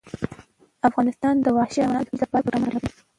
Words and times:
افغانستان 0.89 1.35
د 1.41 1.45
وحشي 1.57 1.79
حیواناتو 1.81 2.09
د 2.09 2.09
ترویج 2.09 2.21
لپاره 2.23 2.43
پروګرامونه 2.45 2.69
لري. 2.75 2.89